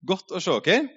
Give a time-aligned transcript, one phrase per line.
[0.00, 0.88] Godt å se dere.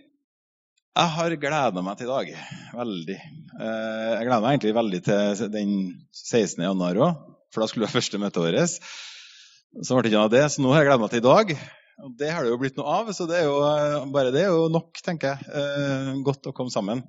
[0.94, 2.30] Jeg har gleda meg til i dag.
[2.78, 3.16] Veldig.
[3.18, 5.72] Eh, jeg gleder meg egentlig veldig til den
[6.16, 6.62] 16.
[6.64, 8.78] januar òg, for da skulle det første møtet vårt.
[9.84, 11.26] Så ble det ikke noe av det, så nå har jeg gleda meg til i
[11.26, 11.52] dag.
[12.04, 14.46] Og det har det jo blitt noe av, så det er jo, eh, bare det
[14.46, 15.52] er jo nok, tenker jeg.
[15.52, 17.04] Eh, godt å komme sammen.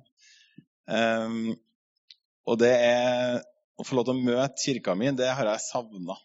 [2.45, 3.39] Og det er
[3.79, 6.19] å få lov til å møte kirka mi, det har jeg savna.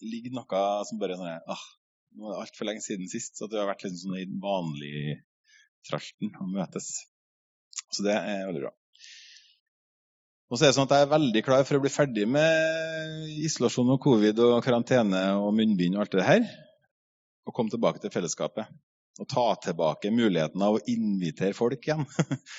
[0.00, 1.64] Det ligger noe som bare sånn ah,
[2.16, 5.16] nå er det altfor lenge siden sist, så det har vært liksom sånn i vanlige
[5.88, 6.92] tralten å møtes.
[7.92, 8.72] Så det er veldig bra.
[10.52, 13.28] Og så er det sånn at Jeg er veldig klar for å bli ferdig med
[13.46, 16.48] isolasjon og covid og karantene og munnbind og alt det her.
[17.48, 18.68] Og komme tilbake til fellesskapet.
[19.20, 22.06] Og ta tilbake muligheten av å invitere folk igjen.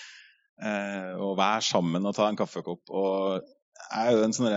[0.64, 2.92] Eh, og være sammen og ta en kaffekopp.
[2.94, 4.54] Og jeg er jo en sånn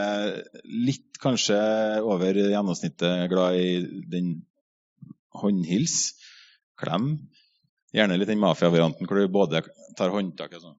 [0.87, 1.57] litt kanskje
[2.05, 3.81] over gjennomsnittet glad i
[4.13, 4.29] den
[5.41, 6.15] håndhils,
[6.81, 7.15] klem.
[7.97, 9.63] Gjerne litt den mafiavarianten hvor du både
[9.97, 10.79] tar håndtak og sånn.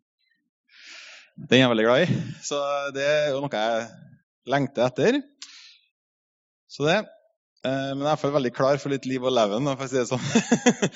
[1.37, 2.19] Den er jeg veldig glad i.
[2.45, 2.59] Så
[2.95, 3.87] det er jo noe jeg
[4.49, 5.19] lengter etter.
[6.71, 6.97] Så det.
[7.65, 9.85] Eh, men jeg er i hvert fall veldig klar for litt liv og leven, for
[9.85, 10.23] å si det sånn.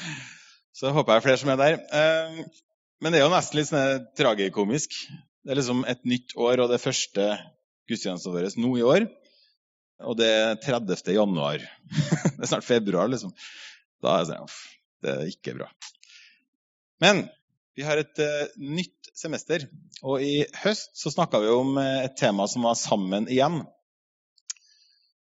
[0.78, 1.80] Så jeg håper jeg er flere som er der.
[1.94, 2.68] Eh,
[3.02, 4.96] men det er jo nesten litt sånn tragikomisk.
[5.42, 7.28] Det er liksom et nytt år og det første
[7.90, 9.08] gudstjenesten vår nå i år.
[10.08, 11.14] Og det er 30.
[11.16, 11.62] januar.
[12.38, 13.34] det er snart februar, liksom.
[14.02, 14.56] Da er det sånn
[15.02, 15.68] Det er ikke bra.
[17.02, 17.26] Men
[17.78, 19.66] vi har et uh, nytt semester.
[20.06, 23.64] Og i høst så snakka vi om uh, et tema som var 'sammen igjen'.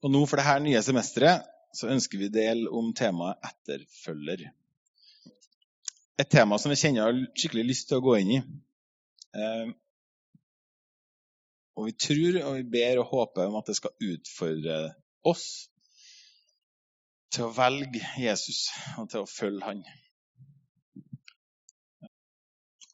[0.06, 4.52] Og nå for dette nye semesteret så ønsker vi del om temaet 'etterfølger'.
[6.20, 8.44] Et tema som vi kjenner har skikkelig lyst til å gå inn i.
[9.36, 9.73] Uh,
[11.76, 14.80] og vi tror og vi ber og håper om at det skal utfordre
[15.28, 15.45] oss
[17.36, 19.81] til å velge Jesus og til å følge han.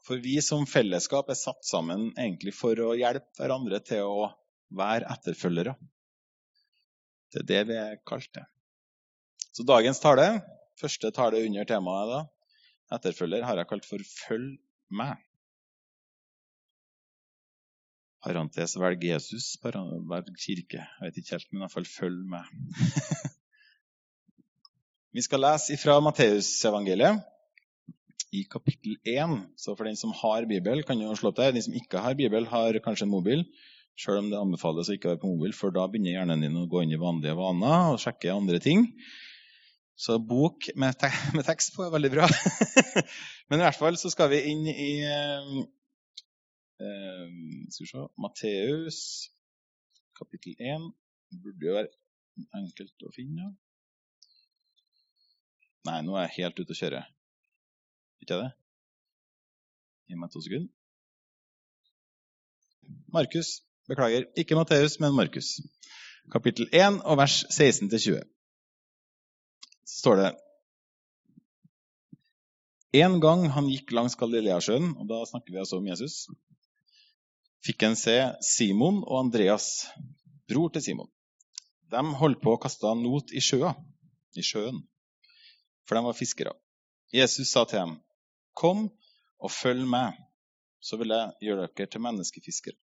[0.01, 4.31] For vi som fellesskap er satt sammen egentlig for å hjelpe hverandre til å
[4.75, 5.75] være etterfølgere.
[7.31, 8.47] Det er det vi er kalt til.
[9.51, 10.25] Så dagens tale,
[10.79, 12.21] første tale under temaet da,
[12.97, 14.57] etterfølger, har jeg kalt for 'Følg
[14.89, 15.21] meg'.
[18.21, 20.83] Parentes velg Jesus, velg kirke.
[20.83, 22.43] Jeg vet ikke helt, men i hvert fall følg med.
[25.15, 27.25] Vi skal lese fra Matteusevangeliet
[28.31, 29.33] i kapittel 1.
[29.59, 31.51] Så for den som har Bibel, kan jo slå opp der.
[31.55, 33.43] Den som ikke har Bibel, har kanskje en mobil.
[33.99, 36.69] Selv om det anbefales å ikke være på mobil, for da begynner hjernen din å
[36.71, 38.87] gå inn i vanlige vaner og sjekke andre ting.
[39.99, 42.29] Så bok med, te med tekst på er veldig bra.
[43.51, 45.65] Men i hvert fall så skal vi inn i Ehm,
[46.81, 49.01] skal vi se Matteus
[50.17, 50.91] kapittel 1
[51.43, 51.91] burde jo være
[52.57, 53.51] enkelt å finne.
[55.87, 57.01] Nei, nå er jeg helt ute å kjøre.
[58.21, 58.51] Ikke jeg det?
[60.11, 60.69] Gi meg to sekunder.
[63.15, 63.55] Markus.
[63.89, 64.27] Beklager.
[64.37, 65.55] Ikke Matteus, men Markus.
[66.31, 68.21] Kapittel 1 og vers 16-20.
[69.81, 70.29] Så står det
[73.01, 76.25] En gang han gikk langs Galileasjøen, og da snakker vi altså om Jesus,
[77.65, 79.87] fikk en se Simon og Andreas,
[80.49, 81.09] bror til Simon.
[81.91, 83.73] De holdt på å kaste not i sjøa,
[84.37, 84.79] i sjøen,
[85.85, 86.55] for de var fiskere.
[87.11, 87.99] Jesus sa til dem,
[88.55, 88.89] 'Kom
[89.39, 90.15] og følg meg,
[90.79, 92.79] så vil jeg gjøre dere til menneskefiskere.'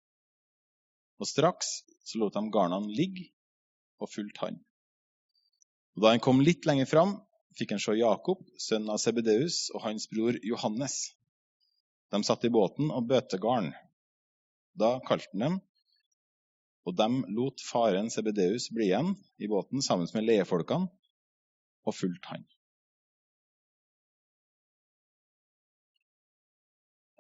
[1.21, 3.33] Og straks så lot de garnene ligge
[3.99, 4.61] og fulgte han.
[5.97, 7.17] Og Da han kom litt lenger fram,
[7.59, 11.15] fikk han se Jakob, sønn av Sebedeus, og hans bror Johannes.
[12.13, 13.73] De satt i båten og bøtte garn.
[14.79, 15.57] Da kalte han dem,
[16.87, 19.13] og de lot faren Sebedeus bli igjen
[19.43, 20.89] i båten sammen med leiefolkene,
[21.89, 22.47] og fulgte han.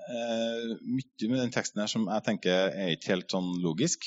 [0.08, 4.06] Eh, mye med den teksten her som jeg tenker er ikke helt sånn logisk.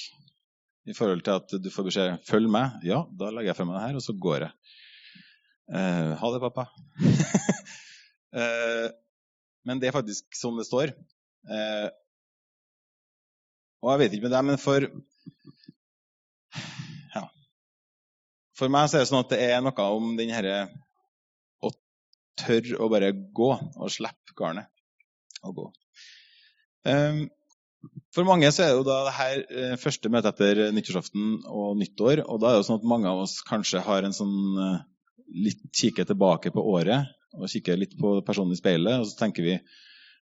[0.90, 2.80] I forhold til at du får beskjed 'følg meg'.
[2.88, 4.54] Ja, da legger jeg frem meg det her, og så går jeg.
[5.78, 6.66] Eh, ha det, pappa.
[8.42, 8.88] eh,
[9.64, 10.96] men det er faktisk sånn det står.
[11.46, 11.90] Eh,
[13.82, 14.88] og jeg vet ikke med deg, men for
[17.16, 17.26] ja.
[18.58, 20.64] For meg så er det sånn at det er noe om den herre
[21.62, 21.74] å
[22.40, 24.70] tørre å bare gå og slippe garnet
[25.42, 25.70] og gå.
[26.86, 27.24] Um,
[28.14, 31.80] for mange så er det jo da det her eh, første møtet etter nyttårsaften og
[31.80, 32.22] nyttår.
[32.28, 34.84] Og da er det jo sånn at mange av oss kanskje har en sånn eh,
[35.48, 39.46] litt kikker tilbake på året og kikker litt på personen i speilet, og så tenker
[39.46, 39.54] vi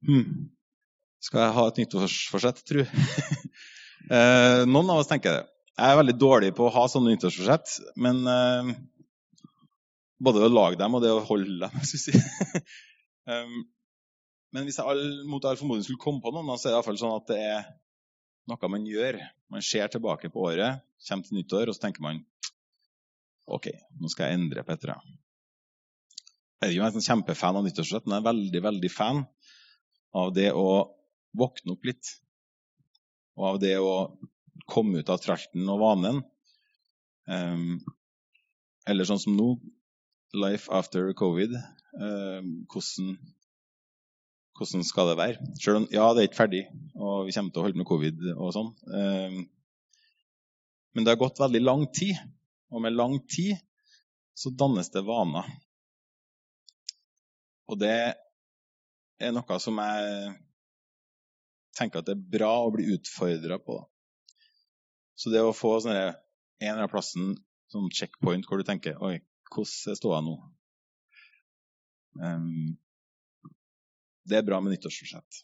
[0.08, 0.26] hm,
[1.22, 2.82] skal jeg ha et nyttårsforsett, tru?
[4.16, 5.44] eh, noen av oss tenker det.
[5.78, 8.72] Jeg er veldig dårlig på å ha sånne nyttårsforsett, men, eh,
[10.22, 11.86] både å lage dem og det å holde dem.
[11.88, 12.64] Synes jeg.
[13.30, 13.62] um,
[14.52, 17.00] men hvis jeg all, mot all formodning skulle komme på noen, så er det iallfall
[17.00, 17.70] sånn at det er
[18.52, 19.20] noe man gjør.
[19.54, 22.24] Man ser tilbake på året, kommer til nyttår, og så tenker man
[23.52, 25.18] OK, nå skal jeg endre på et eller annet.
[26.62, 29.24] Jeg er ikke en kjempefan av nyttårsforsett, men jeg er veldig veldig fan
[30.22, 30.68] av det å
[31.38, 32.14] våkne opp litt.
[33.40, 33.94] Og av det å
[34.70, 36.22] komme ut av tralten og vanen.
[37.28, 37.80] Um,
[38.90, 39.54] eller sånn som nå,
[40.36, 41.56] life after covid.
[41.96, 43.16] Um, hvordan
[44.62, 45.50] hvordan skal det være?
[45.58, 46.62] Selv om ja, det er ikke ferdig,
[46.94, 48.68] og vi kommer til å holde med covid og sånn.
[48.94, 49.40] Um,
[50.94, 52.20] men det har gått veldig lang tid,
[52.70, 53.56] og med lang tid
[54.38, 55.48] så dannes det vaner.
[57.72, 57.96] Og det
[59.22, 60.36] er noe som jeg
[61.78, 63.78] tenker at det er bra å bli utfordra på.
[65.16, 66.16] Så det å få sånne,
[66.62, 67.36] en eller annen plassen,
[67.72, 69.20] sånn checkpoint hvor du tenker Oi,
[69.52, 70.36] hvordan står jeg nå?
[72.22, 72.74] Um,
[74.28, 75.44] det er bra med nyttårsforsett.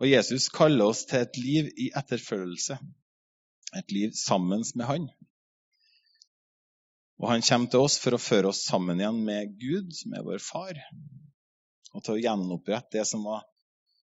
[0.00, 2.78] Og Jesus kaller oss til et liv i etterfølgelse.
[3.76, 5.08] Et liv sammen med Han.
[7.20, 10.24] Og Han kommer til oss for å føre oss sammen igjen med Gud, som er
[10.26, 10.80] vår far.
[11.92, 13.44] Og til å gjenopprette det som var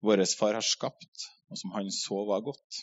[0.04, 2.82] vår far har skapt, og som han så var godt.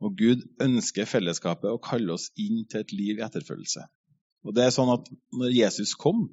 [0.00, 3.84] Og Gud ønsker fellesskapet og kaller oss inn til et liv i etterfølgelse.
[4.48, 6.24] Og det er sånn at når Jesus kom,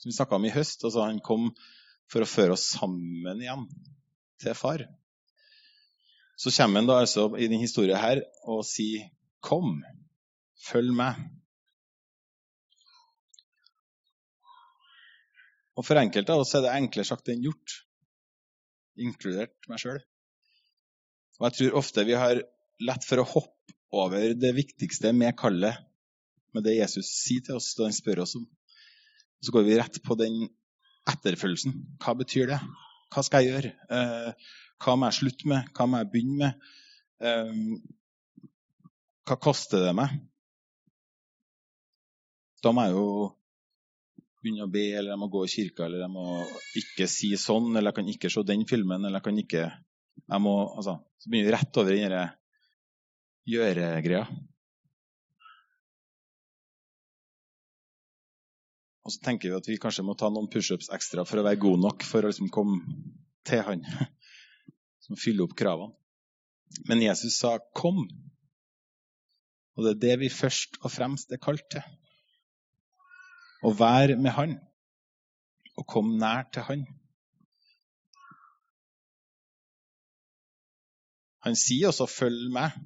[0.00, 0.82] som vi snakka om i høst.
[0.82, 1.50] Altså, han kom
[2.10, 3.66] for å føre oss sammen igjen
[4.42, 4.86] til far.
[6.40, 9.10] Så kommer han da altså i denne historien her og sier
[9.40, 9.82] 'Kom,
[10.66, 11.20] følg meg'.
[15.80, 17.78] Og For enkelte av oss er det enklere sagt enn gjort,
[19.00, 20.00] inkludert meg sjøl.
[21.40, 22.42] Og jeg tror ofte vi har
[22.84, 25.80] lett for å hoppe over det viktigste med kallet,
[26.52, 28.44] med det Jesus sier til oss da han spør oss om
[29.40, 30.34] og så går vi rett på den
[31.08, 31.72] etterfølgelsen.
[32.02, 32.58] Hva betyr det?
[33.10, 33.70] Hva skal jeg gjøre?
[33.96, 34.50] Eh,
[34.84, 35.70] hva må jeg slutte med?
[35.72, 36.66] Hva må jeg begynne med?
[37.24, 37.62] Eh,
[39.24, 40.12] hva koster det meg?
[42.60, 43.06] Da må jeg jo
[44.40, 46.26] begynne å be, eller jeg må gå i kirka, eller jeg må
[46.80, 49.64] ikke si sånn, eller jeg kan ikke se den filmen, eller jeg kan ikke
[50.20, 52.30] jeg må, altså, Så begynner vi rett over i den
[53.50, 54.24] gjøre-greia.
[59.04, 61.60] Og så tenker vi at vi kanskje må ta noen pushups ekstra for å være
[61.60, 62.78] gode nok for å liksom komme
[63.48, 63.84] til han.
[65.04, 65.96] Som fyller opp kravene.
[66.86, 68.06] Men Jesus sa 'kom'.
[69.76, 71.82] Og det er det vi først og fremst er kalt til.
[73.66, 74.58] Å være med Han.
[75.80, 76.84] og komme nær til Han.
[81.46, 82.76] Han sier også 'følg meg'.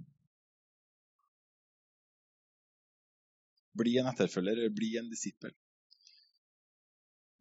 [3.75, 5.51] Bli en etterfølger, eller bli en disippel.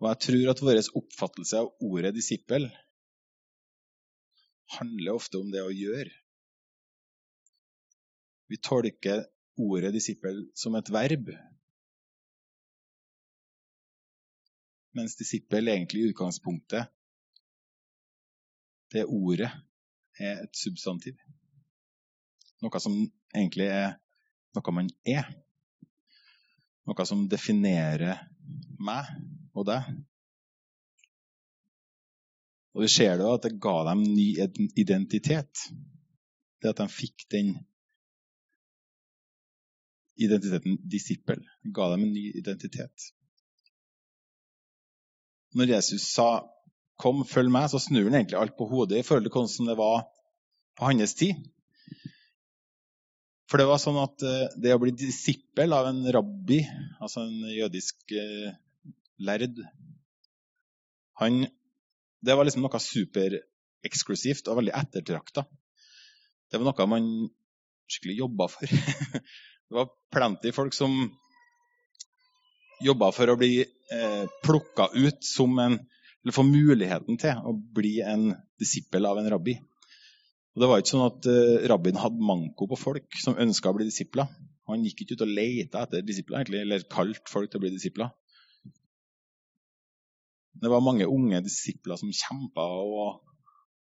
[0.01, 2.65] Og jeg tror at vår oppfattelse av ordet disippel
[4.79, 6.09] handler ofte om det å gjøre.
[8.49, 9.27] Vi tolker
[9.61, 11.29] ordet disippel som et verb,
[14.97, 16.91] mens disippel egentlig i utgangspunktet
[18.93, 19.49] det ordet
[20.21, 21.17] er et substantiv.
[22.61, 22.95] Noe som
[23.33, 23.95] egentlig er
[24.53, 25.29] noe man er.
[26.85, 28.21] Noe som definerer
[28.83, 29.09] meg
[29.55, 29.87] og deg.
[32.73, 34.27] Og vi ser det at det ga dem ny
[34.81, 35.65] identitet.
[36.61, 37.53] Det at de fikk den
[40.21, 41.41] identiteten disippel.
[41.73, 43.09] Ga dem en ny identitet.
[45.53, 46.43] Når Jesus sa
[46.97, 49.77] 'kom, følg meg', så snur han egentlig alt på hodet i forhold til hvordan det
[49.77, 50.05] var
[50.77, 51.35] på hans tid.
[53.49, 56.63] For det var sånn at eh, det å bli disippel av en rabbi,
[56.97, 58.55] altså en jødisk eh,
[59.21, 59.59] lærd.
[61.21, 61.43] Han,
[62.25, 65.45] det var liksom noe supereksklusivt og veldig ettertrakta.
[66.49, 67.11] Det var noe man
[67.85, 68.73] skikkelig jobba for.
[69.67, 71.11] det var plenty folk som
[72.83, 75.79] jobba for å bli eh, plukka ut som en
[76.23, 79.57] Eller få muligheten til å bli en disippel av en rabbi.
[80.55, 83.75] Og Det var ikke sånn at eh, rabbien hadde manko på folk som ønska å
[83.75, 84.29] bli disipler.
[84.71, 88.13] Han gikk ikke ut og leita etter disipler, eller kalte folk til å bli disipler.
[90.63, 93.19] Det var mange unge disipler som kjempa og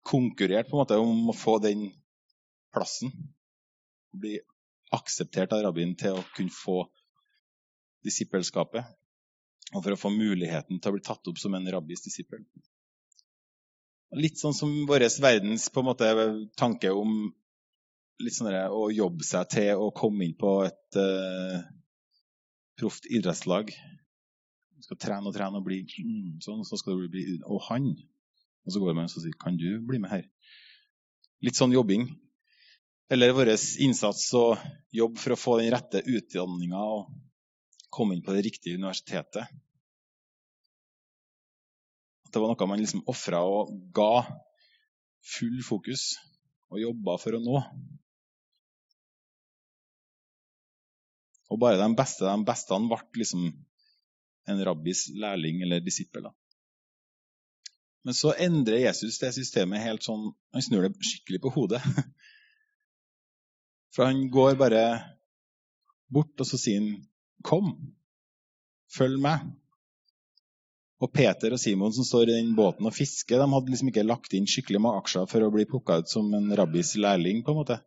[0.09, 1.85] konkurrerte på en måte om å få den
[2.73, 3.13] plassen.
[4.17, 4.39] Bli
[4.93, 6.87] akseptert av rabbien til å kunne få
[8.05, 8.85] disippelskapet.
[9.73, 12.43] Og for å få muligheten til å bli tatt opp som en rabbis disippel.
[14.13, 16.09] Litt sånn som vår verdens på en måte,
[16.59, 17.31] tanke om
[18.21, 21.63] sånn der, å jobbe seg til å komme inn på et uh,
[22.79, 23.73] proft idrettslag.
[24.77, 27.89] Du skal trene og trene og bli mm, sånn, så skal du bli Og han.
[28.63, 30.27] Og så går man og sier Kan du bli med her?
[31.43, 32.07] Litt sånn jobbing.
[33.11, 33.51] Eller vår
[33.83, 34.61] innsats og
[34.95, 37.09] jobb for å få den rette utdanninga og
[37.93, 39.49] komme inn på det riktige universitetet.
[42.23, 44.23] At det var noe man liksom ofra og ga
[45.35, 46.13] full fokus
[46.73, 47.59] og jobba for å nå.
[51.53, 53.45] Og bare de beste de beste ble liksom
[54.49, 56.25] en rabbis lærling eller disippel.
[58.03, 61.79] Men så endrer Jesus det systemet helt sånn Han snur det skikkelig på hodet.
[63.95, 64.83] For han går bare
[66.13, 66.97] bort, og så sier han,
[67.43, 67.75] 'Kom,
[68.97, 69.51] følg meg'.
[71.03, 74.05] Og Peter og Simon som står i den båten og fisker, de hadde liksom ikke
[74.07, 77.43] lagt inn skikkelig med aksjer for å bli plukka ut som en rabbis lærling.
[77.43, 77.79] på en måte.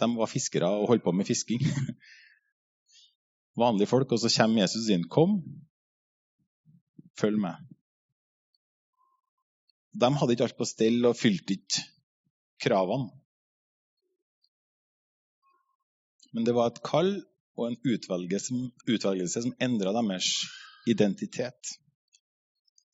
[0.00, 1.60] De var fiskere og holdt på med fisking.
[3.62, 4.12] Vanlige folk.
[4.12, 5.04] Og så kommer Jesus inn.
[5.04, 5.42] 'Kom,
[7.20, 7.60] følg meg'.
[9.92, 11.84] De hadde ikke alt på stell og fylte ikke
[12.64, 13.10] kravene.
[16.32, 17.18] Men det var et kall
[17.58, 18.56] og en utvelgelse,
[18.88, 20.32] utvelgelse som endra deres
[20.88, 21.76] identitet.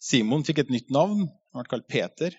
[0.02, 1.26] Simon fikk et nytt navn.
[1.52, 2.34] Han ble kalt Peter.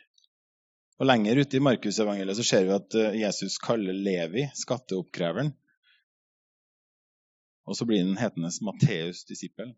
[0.99, 5.53] Og Lenger ute i Markusevangeliet ser vi at eh, Jesus kaller Levi skatteoppkreveren.
[7.69, 9.71] Og så blir han hetende Matteus disippel.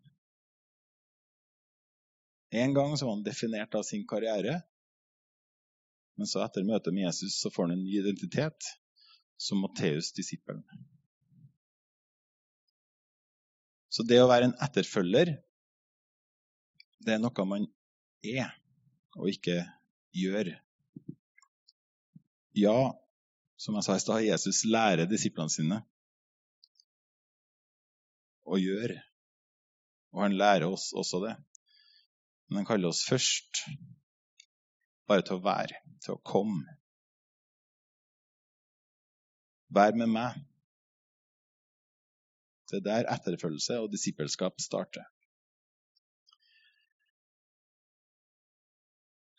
[2.52, 4.58] En gang så var han definert av sin karriere,
[6.20, 8.66] men så etter møtet med Jesus så får han en ny identitet
[9.40, 10.58] som Matteus disippel.
[13.92, 15.34] Så det å være en etterfølger,
[17.04, 17.66] det er noe man
[18.24, 18.52] er,
[19.18, 19.58] og ikke
[20.16, 20.54] gjør.
[22.56, 22.76] Ja,
[23.60, 25.82] som jeg sa i stad, Jesus lærer disiplene sine
[28.48, 28.98] å gjøre.
[30.12, 31.34] Og han lærer oss også det.
[32.48, 33.64] Men han kaller oss først
[35.08, 36.78] bare til å være, til å komme.
[39.72, 40.40] Vær med meg.
[42.72, 45.04] Det er der etterfølgelse og disippelskap starter.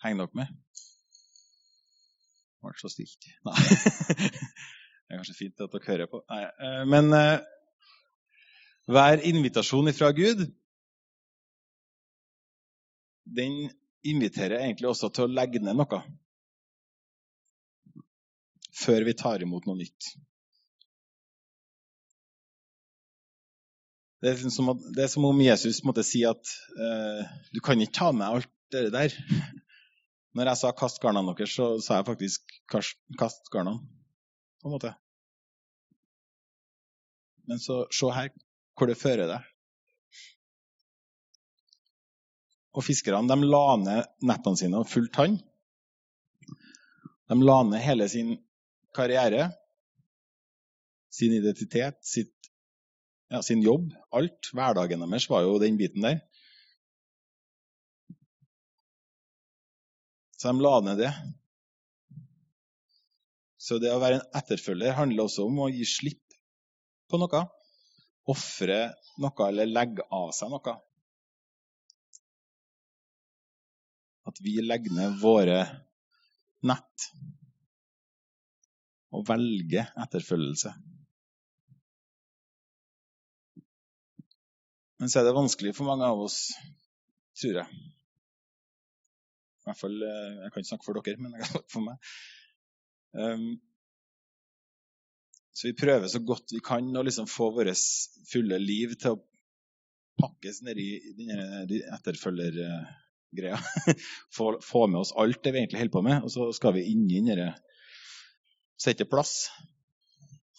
[0.04, 0.52] Henger dere med?
[2.54, 3.30] Det ble så stilt.
[3.48, 3.58] Nei.
[5.04, 6.22] Det er kanskje fint at dere hører på.
[6.30, 6.44] Nei.
[6.66, 7.42] Eh, men eh,
[8.94, 10.46] hver invitasjon fra Gud
[13.38, 13.72] den
[14.04, 16.02] inviterer egentlig også til å legge ned noe
[18.74, 20.14] før vi tar imot noe nytt.
[24.24, 27.60] Det er, liksom som, at, det er som om Jesus måtte si at uh, du
[27.60, 29.12] kan ikke ta med alt det der.
[30.40, 33.84] Når jeg sa 'kast garnene deres', så sa jeg faktisk 'kast garnene'.
[34.62, 34.94] på en måte.
[37.52, 38.30] Men så se her
[38.78, 39.50] hvor det fører deg.
[42.74, 45.36] Og fiskerne de la ned nettene sine og fulgte han.
[47.28, 48.38] De la ned hele sin
[48.96, 49.52] karriere,
[51.12, 52.43] sin identitet, sitt
[53.34, 53.94] ja, sin jobb.
[54.14, 54.52] Alt.
[54.54, 56.20] Hverdagen deres var jo den biten der.
[60.38, 61.12] Så de la ned det.
[63.58, 66.38] Så det å være en etterfølger handler også om å gi slipp
[67.10, 67.46] på noe.
[68.30, 68.80] Ofre
[69.24, 70.76] noe eller legge av seg noe.
[74.30, 75.62] At vi legger ned våre
[76.68, 77.08] nett
[79.14, 80.74] og velger etterfølgelse.
[85.04, 86.38] Men så er det vanskelig for mange av oss,
[87.36, 87.80] tror jeg.
[89.60, 91.84] I hvert fall, eh, Jeg kan ikke snakke for dere, men jeg kan snakke for
[91.84, 92.14] meg.
[93.12, 93.50] Um,
[95.52, 97.84] så vi prøver så godt vi kan å liksom få vårt
[98.32, 99.22] fulle liv til å
[100.24, 100.88] pakkes nedi
[101.20, 101.68] denne
[102.00, 103.60] etterfølgergreia.
[104.40, 106.88] få, få med oss alt det vi egentlig holder på med, og så skal vi
[106.96, 107.52] inni denne
[108.80, 109.50] sette plass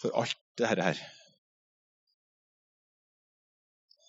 [0.05, 1.07] for alt det her.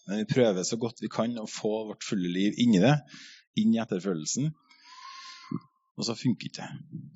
[0.05, 2.95] Men vi prøver så godt vi kan å få vårt fulle liv inni det,
[3.57, 4.51] inn i etterfølgelsen.
[5.95, 7.13] Og så funker ikke det.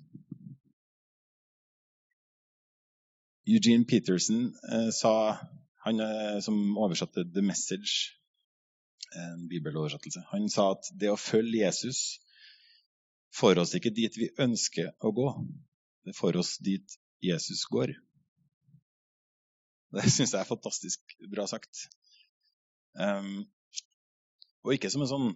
[3.50, 5.12] Eugene Peterson eh, sa,
[5.86, 8.16] han eh, som oversatte 'The Message',
[9.18, 12.20] en bibeloversettelse, han sa at det å følge Jesus
[13.34, 15.30] får oss ikke dit vi ønsker å gå.
[16.06, 17.96] Det får oss dit Jesus går.
[19.98, 21.88] Det syns jeg er fantastisk bra sagt.
[22.98, 23.44] Um,
[24.66, 25.30] og ikke som en sånn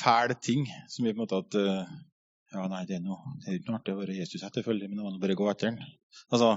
[0.00, 1.98] fæl ting som vi på en måte at uh,
[2.50, 4.98] Ja, nei, det er, noe, det er ikke noe artig å være Jesus etterfølger, men
[4.98, 5.76] det var nå bare å gå etter den.
[6.34, 6.48] Altså,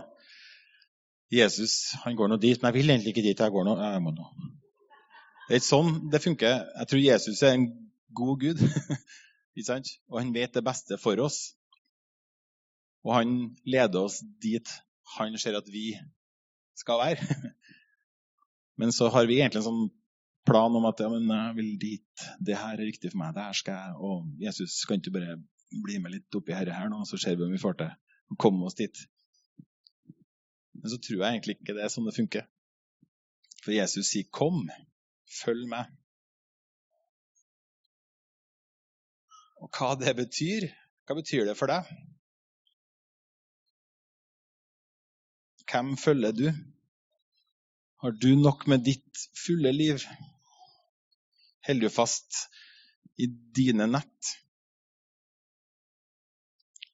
[1.29, 3.43] Jesus han går nå dit, men jeg vil egentlig ikke dit.
[3.45, 4.25] Jeg går nå, jeg må nå.
[5.43, 6.55] Det er ikke sånn det funker.
[6.79, 7.67] Jeg tror Jesus er en
[8.17, 8.63] god gud.
[9.53, 9.93] ikke sant?
[10.09, 11.39] Og han vet det beste for oss.
[13.05, 13.37] Og han
[13.67, 14.73] leder oss dit
[15.17, 15.91] han ser at vi
[16.79, 17.27] skal være.
[18.79, 19.83] Men så har vi egentlig en sånn
[20.47, 22.27] plan om at ja, men jeg vil dit.
[22.43, 23.33] Det her er riktig for meg.
[23.35, 23.97] Det her skal jeg.
[24.03, 25.37] Og Jesus, kan ikke bare
[25.83, 27.93] bli med litt oppi dette her nå, så ser vi om vi får til
[28.33, 29.05] å komme oss dit.
[30.77, 32.47] Men så tror jeg egentlig ikke det er sånn det funker.
[33.63, 34.65] For Jesus sier 'kom,
[35.41, 35.91] følg meg'.
[39.63, 40.67] Og hva det betyr,
[41.07, 41.87] hva betyr det for deg?
[45.71, 46.47] Hvem følger du?
[48.03, 50.01] Har du nok med ditt fulle liv?
[51.63, 52.39] Holder du fast
[53.15, 54.31] i dine nett?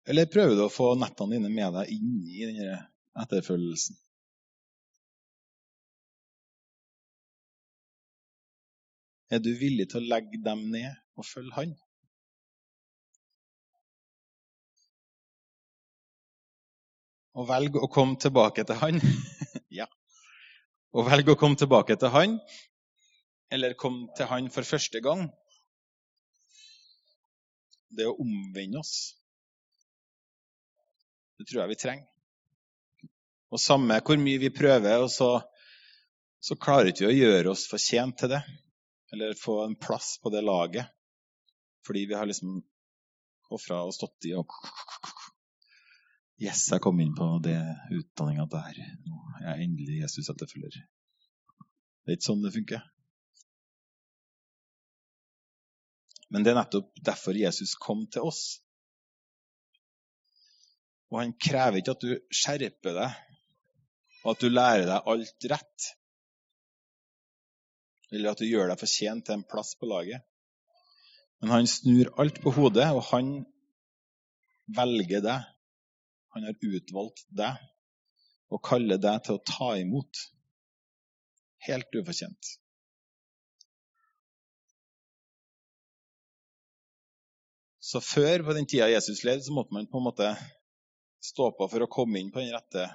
[0.05, 2.77] Eller prøver du å få nettene dine med deg inn i denne
[3.23, 3.97] etterfølgelsen?
[9.33, 11.73] Er du villig til å legge dem ned og følge Han?
[17.33, 19.01] Og velge å komme tilbake til Han?
[20.89, 22.39] Å velge å komme tilbake til Han,
[23.53, 25.27] eller komme til Han for første gang,
[27.93, 28.95] det å omvende oss,
[31.37, 32.07] det tror jeg vi trenger.
[33.49, 35.29] Og samme hvor mye vi prøver, og så,
[36.41, 38.41] så klarer ikke å gjøre oss fortjent til det.
[39.13, 40.89] Eller få en plass på det laget.
[41.87, 42.59] Fordi vi har liksom
[43.49, 44.53] ofra og stått i og
[46.39, 47.57] Yes, jeg kom inn på det
[47.91, 48.77] utdanninga der.
[48.79, 50.77] Jeg er endelig Jesus etterfølger.
[50.79, 52.85] Det er ikke sånn det funker.
[56.31, 58.43] Men det er nettopp derfor Jesus kom til oss.
[61.11, 63.19] Og han krever ikke at du skjerper deg,
[64.23, 65.91] og at du lærer deg alt rett.
[68.15, 70.23] Eller at du gjør deg fortjent til en plass på laget.
[71.43, 73.39] Men han snur alt på hodet, og han
[74.79, 75.55] velger deg
[76.39, 77.59] han har utvalgt deg
[78.49, 80.23] og kaller deg til å ta imot.
[81.67, 82.55] Helt ufortjent.
[87.89, 90.29] Så før, på den tida Jesus levde, så måtte man på en måte
[91.25, 92.85] stå på for å komme inn på den rette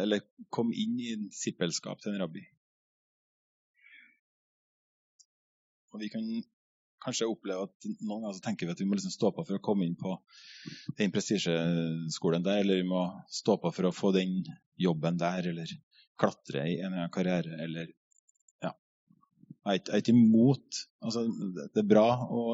[0.00, 0.22] Eller
[0.54, 2.44] komme inn i disippelskap til en rabbi.
[5.90, 6.28] Og vi kan
[7.04, 9.56] kanskje opplever at noen ganger så tenker vi at vi må liksom stå på for
[9.58, 10.14] å komme inn på
[10.98, 14.42] den prestisjeskolen der, eller vi må stå på for å få den
[14.80, 15.72] jobben der, eller
[16.20, 17.90] klatre i en eller annen karriere, eller
[18.64, 18.74] ja.
[19.70, 21.24] Jeg er ikke imot altså,
[21.72, 22.44] Det er bra å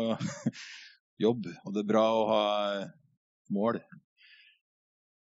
[1.27, 2.43] jobbe, og det er bra å ha
[3.55, 3.81] mål.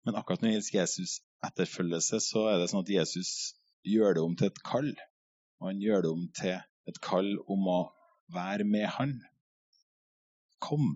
[0.05, 3.55] Men akkurat når det gjelder Jesus etterfølgelse, så er det sånn at Jesus
[3.87, 4.91] gjør det om til et kall.
[5.61, 6.57] Og han gjør det om til
[6.91, 7.81] et kall om å
[8.33, 9.19] Vær med Han.
[10.65, 10.95] Kom.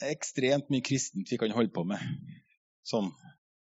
[0.00, 2.00] Det er ekstremt mye kristent vi kan holde på med.
[2.82, 3.12] Sånn,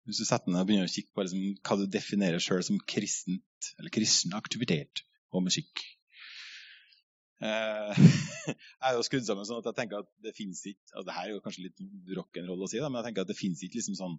[0.09, 2.79] hvis du setter ned og begynner å kikke på liksom, hva du definerer sjøl som
[2.89, 5.83] kristent, eller kristen aktivitet og musikk.
[7.41, 8.01] Eh,
[8.49, 11.15] jeg er jo skrudd sammen sånn at jeg tenker at det fins ikke og det
[11.15, 11.85] her er jo kanskje litt
[12.17, 14.17] rock'n'roll å si, da, men jeg tenker at det fins ikke liksom sånn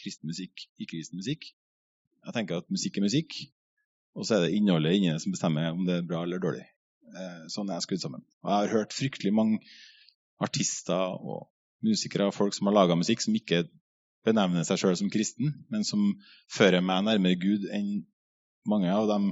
[0.00, 1.50] kristen musikk, ikke-kristen musikk.
[2.26, 3.36] Jeg tenker at musikk er musikk,
[4.14, 6.66] og så er det innholdet inni det som bestemmer om det er bra eller dårlig.
[7.10, 8.24] Eh, sånn er jeg skrudd sammen.
[8.44, 9.60] Og jeg har hørt fryktelig mange
[10.40, 11.48] artister og
[11.84, 13.64] musikere og folk som har laga musikk som ikke
[14.26, 16.12] benevner seg sjøl som kristen, men som
[16.52, 18.02] fører meg nærmere Gud enn
[18.68, 19.30] mange av dem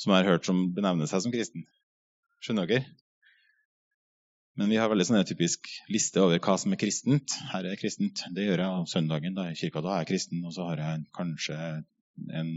[0.00, 1.66] som jeg har hørt som benevner seg som kristen.
[2.42, 2.88] Skjønner dere?
[4.58, 7.36] Men vi har veldig sånn typisk liste over hva som er kristent.
[7.52, 8.24] Her er kristent.
[8.34, 9.80] Det gjør jeg søndagen da i kirka.
[9.84, 10.42] Da er jeg kristen.
[10.44, 11.58] Og så har jeg kanskje
[12.30, 12.50] en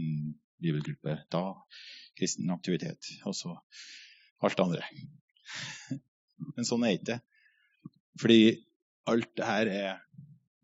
[0.62, 1.44] bibelgruppe da.
[2.18, 3.10] Kristen aktivitet.
[3.26, 3.54] Og så
[4.44, 4.88] alt det andre.
[6.54, 7.20] Men sånn er ikke det.
[8.20, 8.40] Fordi
[9.10, 10.04] alt det her er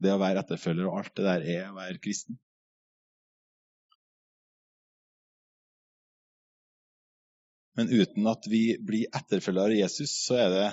[0.01, 2.39] det å være etterfølger, og alt det der er å være kristen.
[7.79, 10.69] Men uten at vi blir etterfølgere av Jesus, så er det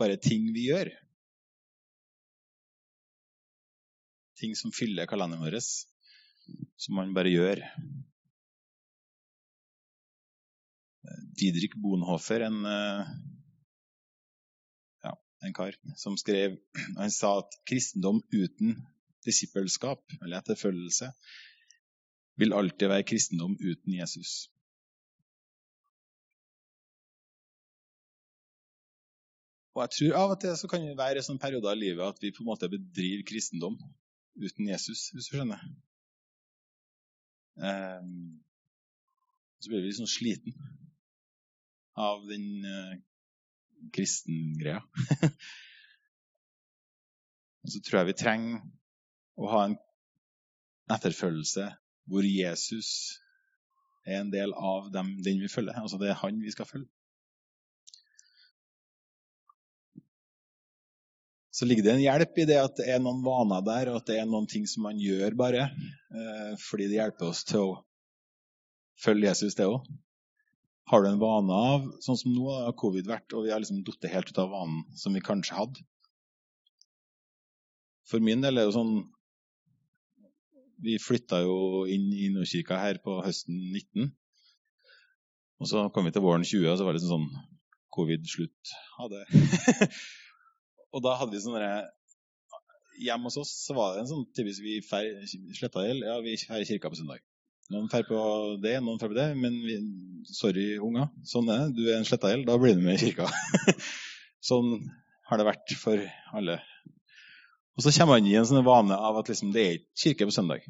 [0.00, 0.90] bare ting vi gjør.
[4.42, 5.60] Ting som fyller kalenderen vår
[6.76, 7.62] som man bare gjør.
[11.38, 13.12] Didrik Bonhoeffer, en, eh,
[15.06, 15.14] ja,
[15.46, 16.58] en kar som skrev
[16.96, 18.76] Han sa at kristendom uten
[19.26, 21.12] disippelskap, eller etterfølgelse,
[22.38, 24.48] vil alltid være kristendom uten Jesus.
[29.72, 32.04] Og jeg tror av og til så kan det være en sånn periode av livet
[32.04, 33.78] at vi på en måte bedriver kristendom
[34.36, 35.62] uten Jesus, hvis du skjønner.
[37.56, 38.42] Um,
[39.60, 40.54] så blir vi liksom sliten
[41.98, 42.94] av den uh,
[43.92, 44.82] kristengreia.
[47.62, 48.62] og så tror jeg vi trenger
[49.38, 49.76] å ha en
[50.92, 51.68] etterfølgelse
[52.10, 52.88] hvor Jesus
[54.06, 55.78] er en del av dem, den vi følger.
[55.78, 56.90] Altså det er han vi skal følge.
[61.52, 64.08] Så ligger det en hjelp i det at det er noen vaner der, og at
[64.08, 65.66] det er noen ting som man gjør bare.
[65.68, 67.74] Eh, fordi det hjelper oss til å
[69.02, 69.84] følge Jesus, det òg.
[70.88, 73.82] Har du en vane av, sånn som nå har covid vært, og vi har liksom
[73.84, 75.84] falt helt ut av vanen som vi kanskje hadde
[78.10, 78.96] For min del er det jo sånn
[80.82, 84.08] vi flytta jo inn i Nordkirka her på høsten 19.
[85.62, 87.28] Og så kom vi til våren 20, og så var det sånn
[87.94, 88.72] covid-slutt.
[88.96, 89.22] Ha det.
[90.92, 91.58] og da hadde vi sånn
[93.02, 96.04] Hjemme hos oss så var det en sånn typisk vi sletta gjeld.
[96.04, 97.22] Ja, vi drar i kirka på søndag.
[97.72, 98.18] Noen drar på
[98.62, 99.30] det, noen drar på det.
[99.40, 99.78] Men vi,
[100.28, 101.08] sorry, unger.
[101.26, 101.78] Sånn er det.
[101.78, 103.30] Du er en sletta gjeld, da blir du med i kirka.
[104.50, 104.74] sånn
[105.30, 106.04] har det vært for
[106.36, 106.60] alle
[107.72, 110.28] og så kommer man i en sånn vane av at liksom, det er ikke kirke
[110.28, 110.64] på søndag.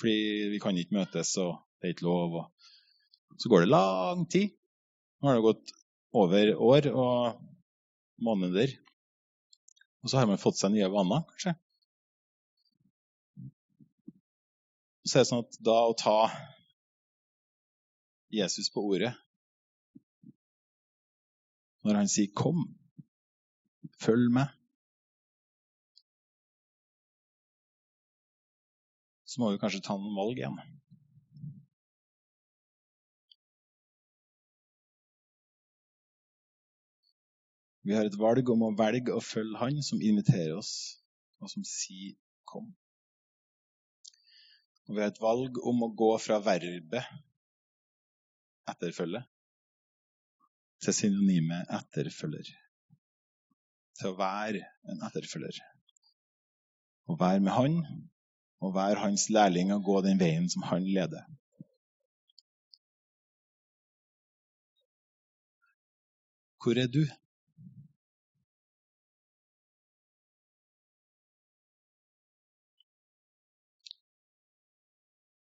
[0.00, 0.16] Fordi
[0.52, 2.36] vi kan ikke møtes, og det er ikke lov.
[2.42, 3.38] Og...
[3.40, 4.52] Så går det lang tid.
[5.20, 5.72] Nå har det gått
[6.16, 7.40] over år og
[8.20, 8.74] måneder.
[10.00, 11.54] Og så har man fått seg nye vaner, kanskje.
[15.04, 16.16] Så er det sånn at da å ta
[18.30, 19.14] Jesus på ordet
[21.80, 22.66] Når han sier 'kom',
[24.04, 24.52] 'følg meg',
[29.24, 30.58] så må vi kanskje ta noen valg igjen.
[37.82, 40.72] Vi har et valg om å velge å følge Han som inviterer oss,
[41.40, 42.74] og som sier 'kom'.
[44.88, 47.04] Og vi har et valg om å gå fra verbet
[48.68, 49.24] 'etterfølge'
[50.82, 52.52] til synonymet 'etterfølger'.
[53.98, 55.60] Til å være en etterfølger.
[57.08, 57.76] Å være med Han
[58.60, 61.24] og være hans lærling og gå den veien som han leder.
[66.62, 67.06] Hvor er du?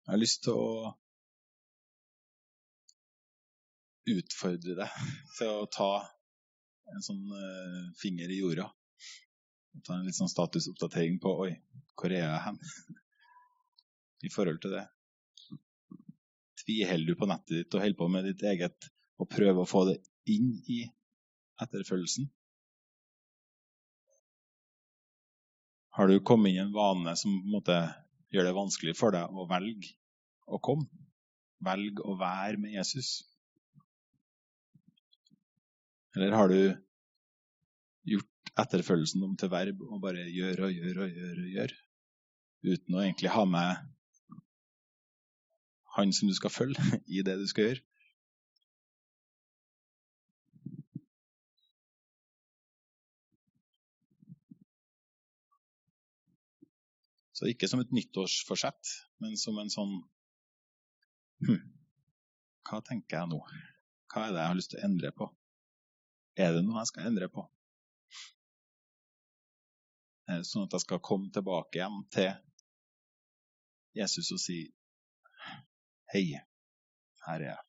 [0.09, 0.69] Jeg har lyst til å
[4.09, 4.95] utfordre deg
[5.37, 5.89] til å ta
[6.95, 8.71] en sånn uh, finger i jorda.
[9.85, 11.51] Ta en litt sånn statusoppdatering på Oi,
[11.93, 12.57] hvor er jeg hen?
[14.31, 14.87] i forhold til det?
[16.65, 18.91] Tviholder du på nettet ditt og holder på med ditt eget
[19.21, 20.01] og prøver å få det
[20.33, 20.81] inn i
[21.61, 22.33] etterfølgelsen?
[26.01, 27.83] Har du kommet inn i en vane som på en måte
[28.35, 29.95] gjør det vanskelig for deg å velge
[30.49, 30.89] å komme?
[31.65, 33.23] Velge å være med Jesus?
[36.17, 36.61] Eller har du
[38.09, 41.77] gjort etterfølgelsen om til verb og bare gjør og gjør og gjør, og gjør
[42.69, 43.85] uten å egentlig ha med
[45.99, 47.85] han som du skal følge i det du skal gjøre.
[57.39, 59.93] Så ikke som et nyttårsforsett, men som en sånn
[61.47, 61.61] hm,
[62.67, 63.39] Hva tenker jeg nå?
[64.11, 65.29] Hva er det jeg har lyst til å endre på?
[66.35, 67.45] Er det noe jeg skal endre på?
[70.27, 72.33] Det sånn at jeg skal komme tilbake igjen til
[74.01, 74.59] Jesus og si
[76.11, 76.25] Hei,
[77.29, 77.65] her er jeg.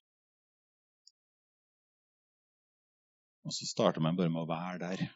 [3.45, 5.09] Og så starter man bare med å være der,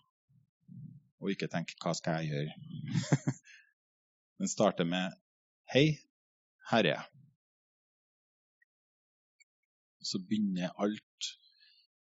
[1.23, 3.39] og ikke tenke 'hva skal jeg gjøre'?
[4.39, 5.11] Men starter med
[5.73, 5.87] 'hei,
[6.71, 7.09] her er jeg'.
[10.03, 11.29] Så begynner alt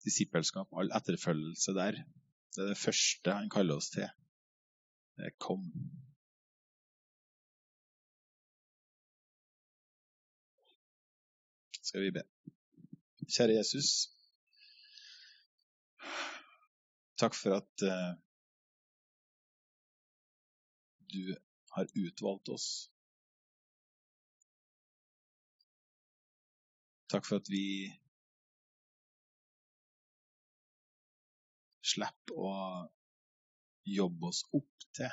[0.05, 1.93] disippelskap, all etterfølgelse der.
[2.55, 4.09] Det er det første han kaller oss til.
[5.17, 5.71] Det er 'kom'.
[11.93, 12.23] skal vi be.
[13.29, 13.89] Kjære Jesus.
[17.21, 18.13] Takk for at uh,
[21.13, 21.35] du
[21.77, 22.69] har utvalgt oss.
[27.13, 27.65] Takk for at vi
[31.93, 32.53] slipper å
[33.89, 35.11] jobbe oss opp til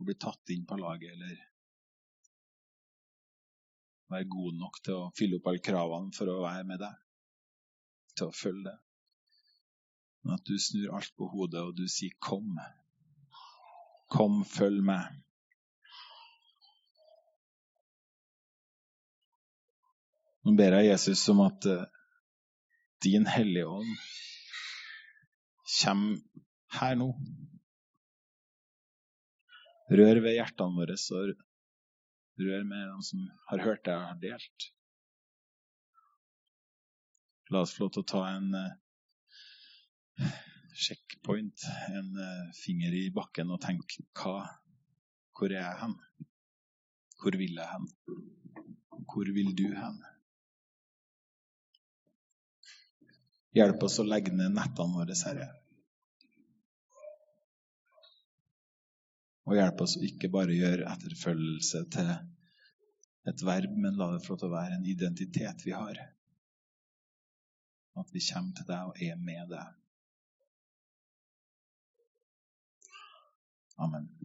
[0.00, 1.36] å bli tatt inn på laget eller
[4.12, 6.98] være god nok til å fylle opp alle kravene for å være med deg,
[8.14, 8.76] til å følge det.
[10.22, 12.58] Men at du snur alt på hodet, og du sier 'kom'.
[14.12, 15.14] Kom, følg meg.
[20.46, 21.88] Nå ber jeg Jesus om at eh,
[23.02, 23.96] din Hellige Ånd
[25.80, 26.20] kommer
[26.78, 27.08] her nå.
[29.90, 31.34] Rør ved hjertene våre og
[32.46, 34.70] rør med dem som har hørt det jeg har delt.
[37.50, 38.72] La oss få lov til å ta en uh,
[40.76, 44.38] checkpoint, en uh, finger i bakken, og tenke hva,
[45.36, 45.96] hvor er jeg hen?
[47.20, 47.88] Hvor vil jeg hen?
[49.06, 50.02] Hvor vil du hen?
[53.56, 55.48] Hjelp oss å legge ned nettene våre, Herre.
[59.46, 62.10] Og hjelp oss å ikke bare gjøre etterfølgelse til
[63.30, 66.02] et verb, men la det få til å være en identitet vi har.
[67.96, 69.85] At vi kommer til deg og er med deg.
[73.78, 74.15] Amen.